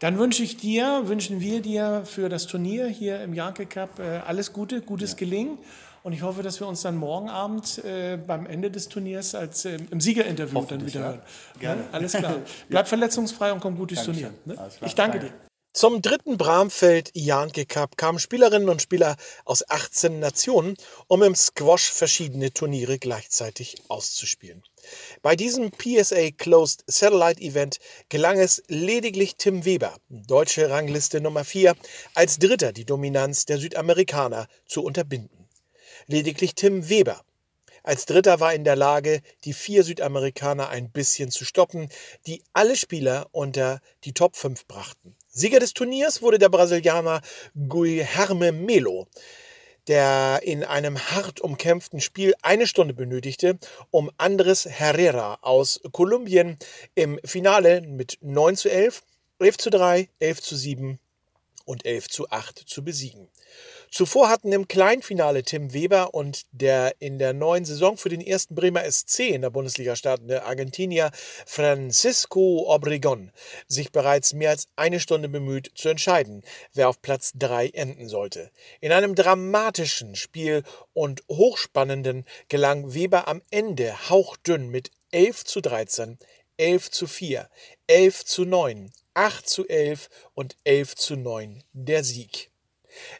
Dann 0.00 0.18
wünsche 0.18 0.42
ich 0.42 0.56
dir, 0.56 1.02
wünschen 1.04 1.40
wir 1.40 1.62
dir 1.62 2.02
für 2.04 2.28
das 2.28 2.48
Turnier 2.48 2.88
hier 2.88 3.22
im 3.22 3.32
Janke 3.32 3.66
Cup 3.66 4.00
äh, 4.00 4.18
alles 4.26 4.52
Gute, 4.52 4.80
gutes 4.80 5.14
Gelingen. 5.16 5.58
Und 6.02 6.12
ich 6.12 6.22
hoffe, 6.22 6.42
dass 6.42 6.58
wir 6.58 6.66
uns 6.66 6.82
dann 6.82 6.96
morgen 6.96 7.30
Abend 7.30 7.78
äh, 7.84 8.16
beim 8.16 8.46
Ende 8.46 8.72
des 8.72 8.88
Turniers 8.88 9.36
als 9.36 9.64
äh, 9.64 9.78
im 9.92 10.00
Siegerinterview 10.00 10.64
dann 10.64 10.84
wieder 10.84 11.00
ja. 11.00 11.06
hören. 11.06 11.22
Gerne. 11.60 11.82
Ne? 11.82 11.88
Alles 11.92 12.12
klar. 12.12 12.34
Bleib 12.68 12.88
verletzungsfrei 12.88 13.52
und 13.52 13.60
komm 13.60 13.76
gut 13.76 13.90
durchs 13.90 14.04
Turnier. 14.04 14.32
Ne? 14.44 14.56
Ich 14.80 14.96
Danke. 14.96 15.20
dir. 15.20 15.32
Zum 15.74 16.02
dritten 16.02 16.36
Bramfeld 16.36 17.10
Janke 17.14 17.64
Cup 17.64 17.96
kamen 17.96 18.18
Spielerinnen 18.18 18.68
und 18.68 18.82
Spieler 18.82 19.16
aus 19.46 19.66
18 19.70 20.20
Nationen, 20.20 20.76
um 21.06 21.22
im 21.22 21.34
Squash 21.34 21.90
verschiedene 21.90 22.52
Turniere 22.52 22.98
gleichzeitig 22.98 23.76
auszuspielen. 23.88 24.62
Bei 25.22 25.34
diesem 25.34 25.70
PSA 25.70 26.30
Closed 26.36 26.84
Satellite 26.86 27.40
Event 27.40 27.78
gelang 28.10 28.38
es 28.38 28.62
lediglich 28.68 29.36
Tim 29.36 29.64
Weber, 29.64 29.96
deutsche 30.10 30.68
Rangliste 30.68 31.22
Nummer 31.22 31.42
4, 31.42 31.74
als 32.14 32.38
Dritter 32.38 32.72
die 32.72 32.84
Dominanz 32.84 33.46
der 33.46 33.56
Südamerikaner 33.56 34.48
zu 34.66 34.84
unterbinden. 34.84 35.48
Lediglich 36.06 36.54
Tim 36.54 36.90
Weber 36.90 37.24
als 37.82 38.06
Dritter 38.06 38.40
war 38.40 38.54
in 38.54 38.62
der 38.64 38.76
Lage, 38.76 39.22
die 39.44 39.54
vier 39.54 39.82
Südamerikaner 39.82 40.68
ein 40.68 40.92
bisschen 40.92 41.30
zu 41.30 41.44
stoppen, 41.44 41.88
die 42.26 42.42
alle 42.52 42.76
Spieler 42.76 43.26
unter 43.32 43.80
die 44.04 44.12
Top 44.12 44.36
5 44.36 44.66
brachten. 44.66 45.16
Sieger 45.34 45.60
des 45.60 45.72
Turniers 45.72 46.20
wurde 46.20 46.38
der 46.38 46.50
Brasilianer 46.50 47.22
Guilherme 47.54 48.52
Melo, 48.52 49.08
der 49.88 50.40
in 50.42 50.62
einem 50.62 50.98
hart 50.98 51.40
umkämpften 51.40 52.02
Spiel 52.02 52.34
eine 52.42 52.66
Stunde 52.66 52.92
benötigte, 52.92 53.58
um 53.90 54.10
Andres 54.18 54.66
Herrera 54.66 55.38
aus 55.40 55.80
Kolumbien 55.90 56.58
im 56.94 57.18
Finale 57.24 57.80
mit 57.80 58.18
9 58.20 58.56
zu 58.56 58.70
11, 58.70 59.04
11 59.38 59.56
zu 59.56 59.70
3, 59.70 60.10
11 60.18 60.42
zu 60.42 60.54
7 60.54 60.98
und 61.64 61.86
11 61.86 62.08
zu 62.10 62.28
8 62.28 62.58
zu 62.58 62.84
besiegen. 62.84 63.30
Zuvor 63.94 64.30
hatten 64.30 64.52
im 64.52 64.68
Kleinfinale 64.68 65.42
Tim 65.42 65.74
Weber 65.74 66.14
und 66.14 66.44
der 66.50 66.94
in 66.98 67.18
der 67.18 67.34
neuen 67.34 67.66
Saison 67.66 67.98
für 67.98 68.08
den 68.08 68.22
ersten 68.22 68.54
Bremer 68.54 68.90
SC 68.90 69.28
in 69.28 69.42
der 69.42 69.50
Bundesliga 69.50 69.96
startende 69.96 70.44
Argentinier 70.44 71.10
Francisco 71.44 72.64
Obregon 72.74 73.32
sich 73.68 73.92
bereits 73.92 74.32
mehr 74.32 74.48
als 74.48 74.66
eine 74.76 74.98
Stunde 74.98 75.28
bemüht 75.28 75.72
zu 75.74 75.90
entscheiden, 75.90 76.42
wer 76.72 76.88
auf 76.88 77.02
Platz 77.02 77.32
3 77.34 77.68
enden 77.68 78.08
sollte. 78.08 78.50
In 78.80 78.92
einem 78.92 79.14
dramatischen 79.14 80.14
Spiel 80.14 80.62
und 80.94 81.22
hochspannenden 81.28 82.24
gelang 82.48 82.94
Weber 82.94 83.28
am 83.28 83.42
Ende 83.50 84.08
hauchdünn 84.08 84.70
mit 84.70 84.90
11 85.10 85.44
zu 85.44 85.60
13, 85.60 86.18
11 86.56 86.90
zu 86.90 87.06
4, 87.06 87.46
11 87.88 88.24
zu 88.24 88.46
9, 88.46 88.90
8 89.12 89.46
zu 89.46 89.68
11 89.68 90.08
und 90.32 90.56
11 90.64 90.96
zu 90.96 91.16
9 91.16 91.62
der 91.74 92.04
Sieg. 92.04 92.51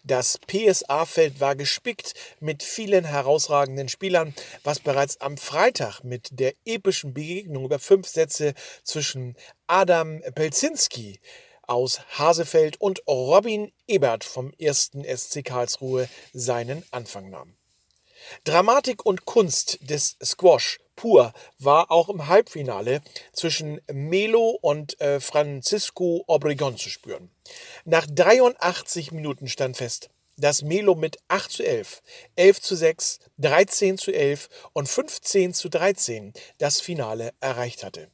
Das 0.05 0.39
PSA-Feld 0.47 1.41
war 1.41 1.57
gespickt 1.57 2.15
mit 2.41 2.63
vielen 2.63 3.05
herausragenden 3.05 3.89
Spielern, 3.89 4.35
was 4.65 4.81
bereits 4.81 5.21
am 5.21 5.37
Freitag 5.37 6.03
mit 6.03 6.29
der 6.33 6.55
epischen 6.65 7.15
Begegnung 7.15 7.65
über 7.65 7.79
fünf 7.79 8.09
Sätze 8.09 8.55
zwischen 8.83 9.37
Adam 9.67 10.21
Pelzinski 10.35 11.21
aus 11.63 12.01
Hasefeld 12.19 12.81
und 12.81 13.03
Robin 13.07 13.73
Ebert 13.87 14.25
vom 14.25 14.53
1. 14.61 14.91
SC 15.17 15.45
Karlsruhe 15.45 16.09
seinen 16.33 16.85
Anfang 16.91 17.31
nahm. 17.31 17.55
Dramatik 18.45 19.05
und 19.05 19.25
Kunst 19.25 19.79
des 19.81 20.17
Squash 20.23 20.79
pur 21.03 21.33
war 21.59 21.91
auch 21.91 22.09
im 22.09 22.29
Halbfinale 22.29 23.01
zwischen 23.33 23.81
Melo 23.93 24.57
und 24.63 25.01
äh, 25.01 25.19
Francisco 25.19 26.23
Obregon 26.29 26.77
zu 26.77 26.91
spüren. 26.91 27.29
Nach 27.85 28.07
83 28.09 29.11
Minuten 29.11 29.49
stand 29.49 29.77
fest, 29.77 30.11
dass 30.37 30.63
Melo 30.63 30.95
mit 30.95 31.19
8 31.27 31.51
zu 31.51 31.65
11, 31.65 32.03
11 32.37 32.61
zu 32.61 32.77
6, 32.77 33.19
13 33.39 33.99
zu 33.99 34.13
11 34.13 34.49
und 34.75 34.89
15 34.89 35.55
zu 35.55 35.69
13 35.69 36.35
das 36.59 36.81
Finale 36.81 37.33
erreicht 37.41 37.83
hatte. 37.83 38.09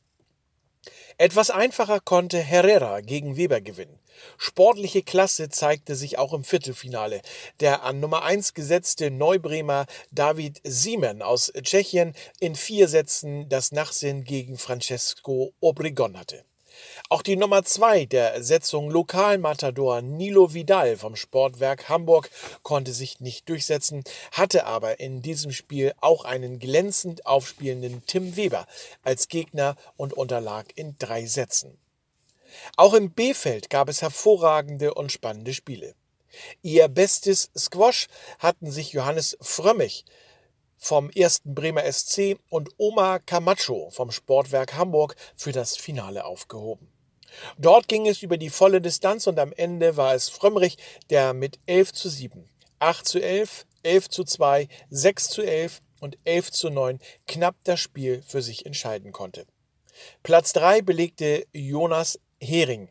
Etwas 1.20 1.50
einfacher 1.50 1.98
konnte 1.98 2.38
Herrera 2.38 3.00
gegen 3.00 3.36
Weber 3.36 3.60
gewinnen. 3.60 3.98
Sportliche 4.36 5.02
Klasse 5.02 5.48
zeigte 5.48 5.96
sich 5.96 6.16
auch 6.16 6.32
im 6.32 6.44
Viertelfinale. 6.44 7.22
Der 7.58 7.82
an 7.82 7.98
Nummer 7.98 8.22
1 8.22 8.54
gesetzte 8.54 9.10
Neubremer 9.10 9.86
David 10.12 10.60
Siemen 10.62 11.20
aus 11.20 11.52
Tschechien 11.60 12.14
in 12.38 12.54
vier 12.54 12.86
Sätzen 12.86 13.48
das 13.48 13.72
Nachsehen 13.72 14.22
gegen 14.22 14.58
Francesco 14.58 15.52
Obregon 15.58 16.16
hatte. 16.16 16.44
Auch 17.10 17.22
die 17.22 17.36
Nummer 17.36 17.64
2 17.64 18.04
der 18.04 18.42
Setzung 18.42 18.90
Lokalmatador 18.90 20.02
Nilo 20.02 20.52
Vidal 20.52 20.98
vom 20.98 21.16
Sportwerk 21.16 21.88
Hamburg 21.88 22.28
konnte 22.62 22.92
sich 22.92 23.18
nicht 23.20 23.48
durchsetzen, 23.48 24.04
hatte 24.30 24.66
aber 24.66 25.00
in 25.00 25.22
diesem 25.22 25.50
Spiel 25.50 25.94
auch 26.02 26.26
einen 26.26 26.58
glänzend 26.58 27.24
aufspielenden 27.24 28.04
Tim 28.04 28.36
Weber 28.36 28.66
als 29.02 29.28
Gegner 29.28 29.76
und 29.96 30.12
unterlag 30.12 30.66
in 30.74 30.96
drei 30.98 31.24
Sätzen. 31.24 31.78
Auch 32.76 32.92
im 32.92 33.10
B-Feld 33.12 33.70
gab 33.70 33.88
es 33.88 34.02
hervorragende 34.02 34.92
und 34.92 35.10
spannende 35.10 35.54
Spiele. 35.54 35.94
Ihr 36.60 36.88
bestes 36.88 37.50
Squash 37.56 38.08
hatten 38.38 38.70
sich 38.70 38.92
Johannes 38.92 39.38
Frömmig 39.40 40.04
vom 40.76 41.10
1. 41.16 41.40
Bremer 41.46 41.90
SC 41.90 42.36
und 42.50 42.68
Omar 42.76 43.18
Camacho 43.20 43.88
vom 43.92 44.10
Sportwerk 44.10 44.74
Hamburg 44.74 45.16
für 45.36 45.52
das 45.52 45.74
Finale 45.74 46.26
aufgehoben. 46.26 46.92
Dort 47.58 47.88
ging 47.88 48.06
es 48.06 48.22
über 48.22 48.36
die 48.36 48.50
volle 48.50 48.80
Distanz 48.80 49.26
und 49.26 49.38
am 49.38 49.52
Ende 49.52 49.96
war 49.96 50.14
es 50.14 50.28
Frömmrich, 50.28 50.78
der 51.10 51.34
mit 51.34 51.58
11 51.66 51.92
zu 51.92 52.08
7, 52.08 52.48
8 52.78 53.06
zu 53.06 53.20
11, 53.20 53.66
11 53.82 54.08
zu 54.08 54.24
2, 54.24 54.68
6 54.90 55.28
zu 55.30 55.42
11 55.42 55.80
und 56.00 56.18
11 56.24 56.50
zu 56.52 56.70
9 56.70 56.98
knapp 57.26 57.56
das 57.64 57.80
Spiel 57.80 58.22
für 58.26 58.42
sich 58.42 58.66
entscheiden 58.66 59.12
konnte. 59.12 59.46
Platz 60.22 60.52
3 60.52 60.82
belegte 60.82 61.46
Jonas 61.52 62.20
Hering. 62.40 62.90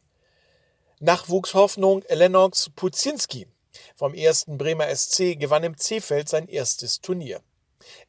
Nachwuchshoffnung 0.99 2.03
Lennox 2.09 2.69
Puzinski 2.75 3.47
vom 3.95 4.13
1. 4.13 4.45
Bremer 4.47 4.93
SC 4.93 5.39
gewann 5.39 5.63
im 5.63 5.77
C-Feld 5.77 6.27
sein 6.27 6.47
erstes 6.47 6.99
Turnier. 7.01 7.41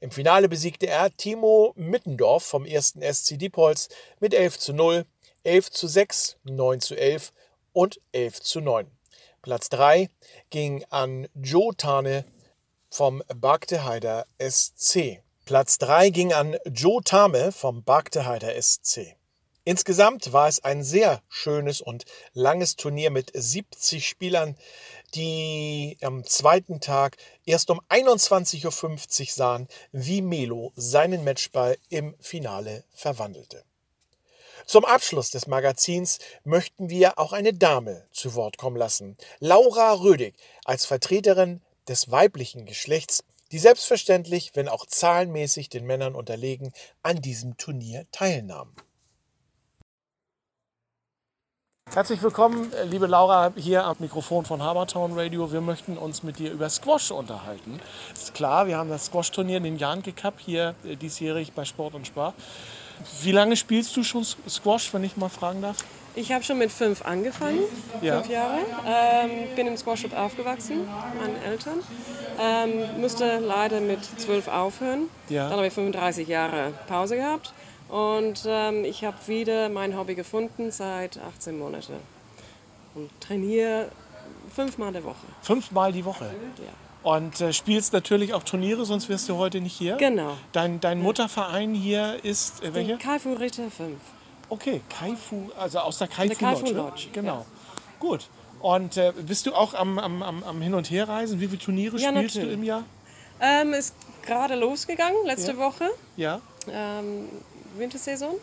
Im 0.01 0.11
Finale 0.11 0.49
besiegte 0.49 0.87
er 0.87 1.15
Timo 1.17 1.73
Mittendorf 1.77 2.45
vom 2.45 2.65
1. 2.65 2.95
SC 3.01 3.39
Diepholz 3.39 3.89
mit 4.21 4.35
11 4.35 4.59
zu 4.59 4.73
0, 4.73 5.05
11 5.49 5.71
zu 5.71 5.89
6, 5.89 6.37
9 6.45 6.81
zu 6.81 6.95
11 6.95 7.33
und 7.73 8.01
11 8.13 8.43
zu 8.43 8.61
9. 8.61 8.87
Platz 9.41 9.71
3 9.71 10.11
ging 10.51 10.85
an 10.91 11.27
Joe 11.35 11.75
Tane 11.75 12.27
vom 12.91 13.23
Bagdeheider 13.35 14.27
SC. 14.39 15.23
Platz 15.47 15.79
3 15.79 16.11
ging 16.11 16.35
an 16.35 16.59
Joe 16.67 17.01
Tame 17.03 17.51
vom 17.51 17.83
Bagdeheider 17.83 18.61
SC. 18.61 19.17
Insgesamt 19.65 20.35
war 20.35 20.49
es 20.49 20.63
ein 20.63 20.83
sehr 20.85 21.23
schönes 21.29 21.81
und 21.81 22.05
langes 22.35 22.77
Turnier 22.77 23.11
mit 23.11 23.31
70 23.33 24.07
Spielern, 24.07 24.55
die 25.15 25.97
am 26.03 26.25
zweiten 26.25 26.81
Tag 26.81 27.17
erst 27.47 27.71
um 27.71 27.81
21.50 27.89 29.21
Uhr 29.21 29.27
sahen, 29.31 29.69
wie 29.93 30.21
Melo 30.21 30.73
seinen 30.77 31.25
Matchball 31.25 31.79
im 31.89 32.15
Finale 32.21 32.85
verwandelte. 32.93 33.65
Zum 34.69 34.85
Abschluss 34.85 35.31
des 35.31 35.47
Magazins 35.47 36.19
möchten 36.45 36.91
wir 36.91 37.19
auch 37.19 37.33
eine 37.33 37.55
Dame 37.55 38.05
zu 38.13 38.35
Wort 38.35 38.59
kommen 38.59 38.77
lassen. 38.77 39.17
Laura 39.41 39.95
Rödig 39.95 40.37
als 40.67 40.85
Vertreterin 40.85 41.63
des 41.89 42.11
weiblichen 42.11 42.67
Geschlechts, 42.67 43.25
die 43.51 43.59
selbstverständlich, 43.59 44.51
wenn 44.53 44.69
auch 44.69 44.85
zahlenmäßig 44.85 45.71
den 45.71 45.87
Männern 45.87 46.15
unterlegen, 46.15 46.75
an 47.03 47.23
diesem 47.23 47.57
Turnier 47.57 48.05
teilnahm. 48.13 48.75
Herzlich 51.91 52.21
willkommen, 52.21 52.71
liebe 52.85 53.07
Laura, 53.07 53.55
hier 53.57 53.85
am 53.85 53.97
Mikrofon 54.01 54.45
von 54.45 54.63
Habertown 54.63 55.19
Radio. 55.19 55.51
Wir 55.51 55.63
möchten 55.63 55.97
uns 55.97 56.23
mit 56.23 56.39
dir 56.39 56.53
über 56.53 56.69
Squash 56.69 57.11
unterhalten. 57.11 57.81
Ist 58.13 58.35
klar, 58.35 58.67
wir 58.67 58.77
haben 58.77 58.91
das 58.91 59.07
Squash-Turnier, 59.07 59.61
den 59.61 59.79
Janke 59.79 60.13
Cup, 60.13 60.35
hier 60.39 60.75
äh, 60.85 60.97
diesjährig 60.97 61.55
bei 61.55 61.65
Sport 61.65 61.95
und 61.95 62.07
Spar. 62.07 62.35
Wie 63.23 63.33
lange 63.33 63.57
spielst 63.57 63.97
du 63.97 64.03
schon 64.03 64.25
Squash, 64.25 64.93
wenn 64.95 65.05
ich 65.05 65.17
mal 65.17 65.29
fragen 65.29 65.63
darf? 65.63 65.77
Ich 66.15 66.33
habe 66.33 66.43
schon 66.43 66.59
mit 66.59 66.73
fünf 66.73 67.03
angefangen, 67.05 67.61
Ja. 68.03 68.17
fünf 68.21 68.33
Jahre. 68.33 68.59
Ähm, 68.87 69.31
bin 69.55 69.67
im 69.69 69.77
Squash 69.77 70.05
aufgewachsen, 70.13 70.81
meinen 71.21 71.37
Eltern. 71.45 71.79
Ähm, 72.41 73.01
musste 73.01 73.39
leider 73.39 73.81
mit 73.81 74.01
zwölf 74.19 74.49
aufhören. 74.49 75.09
Ja. 75.29 75.45
Dann 75.49 75.59
habe 75.59 75.67
ich 75.69 75.73
35 75.73 76.27
Jahre 76.27 76.73
Pause 76.89 77.17
gehabt. 77.17 77.53
Und 77.89 78.43
ähm, 78.47 78.85
ich 78.85 79.05
habe 79.05 79.17
wieder 79.27 79.69
mein 79.69 79.97
Hobby 79.97 80.15
gefunden 80.15 80.71
seit 80.71 81.19
18 81.19 81.59
Monaten. 81.59 81.95
Und 82.95 83.11
trainiere 83.21 83.89
fünfmal 84.55 84.93
die 84.93 85.05
Woche. 85.05 85.17
Fünfmal 85.43 85.93
die 85.93 86.05
Woche. 86.05 86.25
Ja. 86.59 86.88
Und 87.03 87.41
äh, 87.41 87.53
spielst 87.53 87.93
natürlich 87.93 88.35
auch 88.35 88.43
Turniere, 88.43 88.85
sonst 88.85 89.09
wärst 89.09 89.29
du 89.29 89.37
heute 89.37 89.61
nicht 89.61 89.77
hier. 89.77 89.97
Genau. 89.97 90.37
Dein, 90.53 90.81
dein 90.81 91.01
Mutterverein 91.01 91.73
hier 91.75 92.23
ist 92.25 92.63
äh, 92.63 92.75
welcher? 92.75 92.97
Kaifu 92.97 93.35
Ritter 93.35 93.71
5. 93.71 93.97
Okay, 94.51 94.81
Kaifu, 94.89 95.51
also 95.59 95.79
aus 95.81 95.99
der 95.99 96.09
Kaifu, 96.09 96.29
Der 96.29 96.37
Kaifu 96.37 96.61
Lodge. 96.67 96.75
ne? 96.75 96.81
Lodge, 96.83 97.07
Genau. 97.13 97.35
ja. 97.39 97.45
Gut. 98.01 98.27
Und 98.61 98.97
äh, 98.97 99.13
bist 99.27 99.47
du 99.47 99.55
auch 99.55 99.75
am, 99.75 99.99
am, 100.01 100.23
am, 100.23 100.61
Hin- 100.61 100.75
und 100.75 100.91
Herreisen? 100.91 101.41
Wie 101.41 101.47
viele 101.47 101.61
Turniere 101.61 101.97
Ja, 101.99 102.09
spielst 102.11 102.35
du 102.35 102.41
natürlich. 102.41 102.59
im 102.59 102.65
Jahr? 102.65 102.85
Ähm, 103.41 103.73
ist 103.73 103.95
gerade 104.27 104.57
losgegangen, 104.57 105.17
letzte 105.25 105.53
Ja. 105.53 105.59
Woche. 105.59 105.85
Ja. 106.17 106.41
ähm, 106.71 107.29
Wintersaison. 107.77 108.35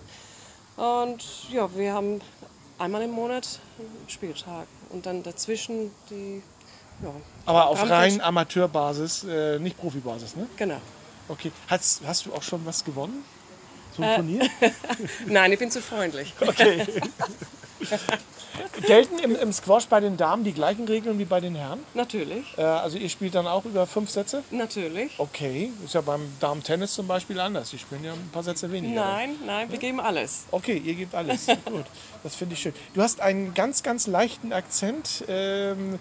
Und 0.78 1.50
ja, 1.52 1.70
wir 1.76 1.94
haben 1.94 2.22
einmal 2.80 3.02
im 3.02 3.12
Monat 3.12 3.60
einen 3.78 4.10
Spieltag 4.10 4.68
und 4.92 5.06
dann 5.06 5.24
dazwischen 5.24 5.92
die. 6.10 6.42
Ja, 7.04 7.10
Aber 7.46 7.68
auf 7.68 7.90
rein 7.90 8.22
Amateurbasis, 8.22 9.24
äh, 9.26 9.60
nicht 9.60 9.78
Profibasis, 9.78 10.36
ne? 10.36 10.48
Genau. 10.58 10.78
Okay. 11.28 11.52
Hast, 11.68 12.02
hast 12.06 12.26
du 12.26 12.34
auch 12.34 12.44
schon 12.44 12.66
was 12.66 12.84
gewonnen? 12.86 13.24
So 13.96 14.04
ein 14.04 14.10
Äh. 14.10 14.16
Turnier? 14.16 14.50
Nein, 15.28 15.52
ich 15.54 15.60
bin 15.60 15.72
zu 15.72 15.82
freundlich. 15.82 16.34
Okay. 16.40 16.86
Gelten 18.88 19.20
im, 19.20 19.36
im 19.36 19.52
Squash 19.52 19.86
bei 19.88 20.00
den 20.00 20.16
Damen 20.16 20.46
die 20.46 20.54
gleichen 20.54 20.86
Regeln 20.88 21.20
wie 21.20 21.26
bei 21.26 21.42
den 21.42 21.56
Herren? 21.56 21.80
Natürlich, 21.94 22.46
Äh, 22.58 22.62
also 22.62 22.98
ihr 22.98 23.10
spielt 23.10 23.36
dann 23.36 23.48
auch 23.48 23.66
über 23.66 23.86
fünf 23.86 24.10
Sätze? 24.10 24.44
natürlich. 24.50 25.12
Okay, 25.18 25.72
ist 25.84 25.94
ja 25.94 26.00
beim 26.02 26.22
Damen-Tennis 26.40 26.94
zum 26.94 27.06
Beispiel 27.08 27.40
anders. 27.42 27.72
Die 27.72 27.78
spielen 27.80 28.04
ja 28.06 28.14
ein 28.14 28.30
paar 28.32 28.44
Sätze 28.44 28.72
weniger. 28.72 28.96
Nein, 29.04 29.36
nein, 29.46 29.70
wir 29.72 29.78
geben 29.78 30.00
alles. 30.00 30.46
Okay, 30.52 30.78
ihr 30.78 30.94
gebt 30.94 31.14
alles. 31.16 31.48
Gut, 31.66 31.86
das 32.24 32.36
finde 32.36 32.54
ich 32.54 32.62
schön. 32.62 32.74
Du 32.94 33.02
hast 33.02 33.20
einen 33.20 33.54
ganz, 33.54 33.84
ganz 33.84 34.08
leichten 34.08 34.54
Akzent, 34.54 35.26
ähm, 35.28 36.00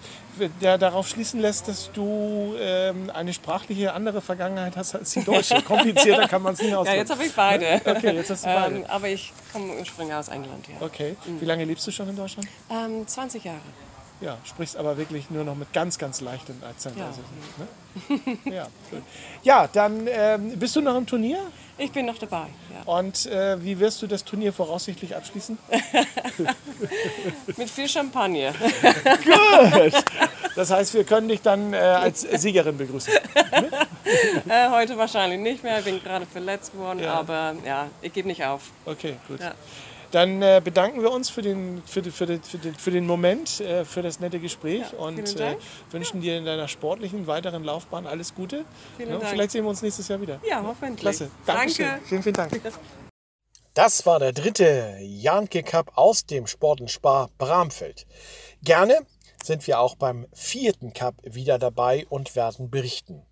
der 0.61 0.79
darauf 0.79 1.09
schließen 1.09 1.41
lässt, 1.41 1.69
dass 1.69 1.91
du 1.93 2.55
ähm, 2.59 3.11
eine 3.15 3.33
sprachliche 3.33 3.93
andere 3.93 4.21
Vergangenheit 4.21 4.77
hast 4.77 4.95
als 4.95 5.13
die 5.13 5.23
deutsche. 5.25 5.61
Komplizierter 5.67 6.29
kann 6.29 6.43
man 6.43 6.55
es 6.55 6.61
nicht 6.61 6.71
Ja, 6.71 6.79
ausdrücken. 6.79 6.99
jetzt 7.01 7.11
habe 7.11 7.25
ich 7.25 7.33
beide. 7.35 7.81
Okay, 7.85 8.13
jetzt 8.15 8.31
hast 8.31 8.45
du 8.45 8.49
beide. 8.49 8.75
Ähm, 8.77 8.85
aber 8.89 9.09
ich 9.09 9.33
komme 9.53 9.75
ursprünglich 9.79 10.15
aus 10.17 10.29
England, 10.29 10.67
ja. 10.69 10.87
Okay, 10.87 11.17
wie 11.27 11.45
lange 11.45 11.65
lebst 11.65 11.87
du 11.87 11.91
schon 11.91 12.09
in 12.09 12.17
Deutschland? 12.17 12.49
Ähm, 12.71 13.07
20 13.07 13.45
Jahre. 13.45 13.59
Ja, 14.21 14.39
sprichst 14.45 14.77
aber 14.77 14.97
wirklich 14.97 15.29
nur 15.31 15.45
noch 15.45 15.57
mit 15.57 15.73
ganz, 15.73 15.99
ganz 15.99 16.21
leichtem 16.21 16.57
Akzent. 16.63 16.97
Ja. 16.97 17.07
Also, 17.07 17.21
ne? 17.59 18.55
ja, 18.55 18.67
gut. 18.91 19.03
ja, 19.43 19.69
dann 19.73 20.07
ähm, 20.09 20.59
bist 20.59 20.75
du 20.77 20.81
noch 20.81 20.97
im 20.97 21.07
Turnier 21.07 21.39
Ich 21.79 21.91
bin 21.93 22.07
noch 22.07 22.17
dabei. 22.19 22.47
Ja. 22.73 22.93
und 22.93 23.27
äh, 23.27 23.63
wie 23.63 23.79
wirst 23.81 24.01
du 24.03 24.07
das 24.07 24.25
Turnier 24.25 24.53
voraussichtlich 24.53 25.15
abschließen? 25.15 25.59
Mit 27.57 27.69
viel 27.71 27.89
Champagner. 27.89 28.53
Das 30.57 30.71
heißt, 30.71 30.95
wir 30.95 31.05
können 31.05 31.29
dich 31.29 31.43
dann 31.43 31.73
äh, 31.73 31.77
als 31.79 32.21
Siegerin 32.23 32.79
begrüßen. 32.79 33.13
Äh, 34.47 34.69
heute 34.69 34.99
wahrscheinlich 34.99 35.41
nicht 35.41 35.65
mehr. 35.65 35.79
Ich 35.79 35.87
bin 35.87 36.03
gerade 36.03 36.27
verletzt 36.27 36.77
worden, 36.77 37.01
Ja. 37.03 37.15
aber 37.15 37.55
ja, 37.65 37.89
ich 38.03 38.13
gebe 38.13 38.29
nicht 38.29 38.45
auf. 38.45 38.71
Okay, 38.85 39.17
gut. 39.27 39.41
Ja. 40.15 40.21
Dann 40.21 40.43
äh, 40.43 40.61
bedanken 40.63 41.03
wir 41.03 41.11
uns 41.11 41.29
für 41.29 41.43
den, 41.43 41.83
für, 41.87 42.01
die, 42.01 42.11
für, 42.11 42.27
die, 42.27 42.39
für, 42.39 42.59
den, 42.59 42.75
für 42.75 42.91
den 42.91 43.07
Moment, 43.07 43.61
äh, 43.61 43.85
für 43.85 44.01
das 44.01 44.21
nette 44.21 44.39
Gespräch 44.39 44.85
Ja, 44.93 44.99
und 44.99 45.41
äh, 45.41 45.57
wünschen 45.91 46.21
dir 46.21 46.39
in 46.39 46.45
deiner 46.45 46.69
sportlichen 46.69 47.27
weiteren 47.27 47.65
Laufbahn 47.65 48.07
alles 48.07 48.35
Gute. 48.35 48.65
Vielen 48.97 49.09
Ja, 49.09 49.15
und 49.17 49.23
Dank. 49.23 49.33
Vielleicht 49.33 49.51
sehen 49.51 49.65
wir 49.65 49.71
uns 49.71 49.83
nächstes 49.83 50.09
Jahr 50.09 50.21
wieder. 50.21 50.41
Ja, 50.49 50.63
hoffentlich. 50.63 51.01
Klasse. 51.01 51.31
Dankeschön. 51.47 51.87
Danke. 51.87 52.07
Vielen, 52.07 52.23
vielen 52.23 52.35
Dank. 52.35 52.61
Das 53.75 54.07
war 54.07 54.21
der 54.21 54.33
dritte 54.33 54.99
Janke 55.01 55.65
Cup 55.65 55.91
aus 55.97 56.27
dem 56.27 56.47
Sport 56.47 56.81
und 56.81 56.93
Spar 56.93 57.29
Bramfeld. 57.39 58.07
Gerne 58.63 59.05
sind 59.43 59.67
wir 59.67 59.81
auch 59.81 59.97
beim 59.97 60.27
vierten 60.33 60.93
Cup 60.93 61.17
wieder 61.25 61.59
dabei 61.59 62.07
und 62.09 62.37
werden 62.37 62.71
berichten. 62.71 63.27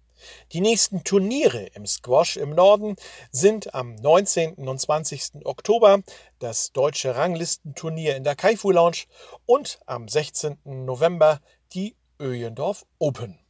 Die 0.52 0.60
nächsten 0.60 1.04
Turniere 1.04 1.66
im 1.74 1.86
Squash 1.86 2.36
im 2.36 2.50
Norden 2.50 2.96
sind 3.30 3.74
am 3.74 3.94
19. 3.94 4.54
und 4.68 4.80
20. 4.80 5.44
Oktober 5.44 6.02
das 6.38 6.72
deutsche 6.72 7.16
Ranglistenturnier 7.16 8.16
in 8.16 8.24
der 8.24 8.36
Kaifu 8.36 8.70
Lounge 8.70 9.04
und 9.46 9.80
am 9.86 10.08
16. 10.08 10.58
November 10.64 11.40
die 11.72 11.96
Öjendorf 12.20 12.86
Open. 12.98 13.41